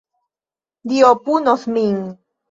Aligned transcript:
Dio 0.93 1.11
punos 1.27 1.67
min! 1.75 1.93